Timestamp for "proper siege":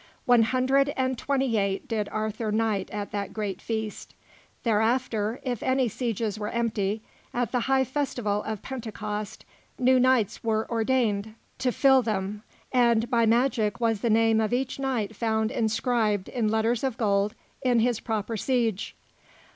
17.99-18.95